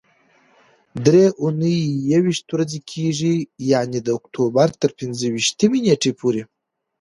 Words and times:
درې 1.05 1.25
اونۍ 1.41 1.79
یويشت 2.13 2.45
ورځې 2.51 2.79
کېږي، 2.91 3.35
یعنې 3.71 3.99
د 4.01 4.07
اکتوبر 4.19 4.67
تر 4.81 4.89
پنځه 4.99 5.25
ویشتمې 5.33 5.79
نېټې 5.85 6.11
پورې. 6.19 6.43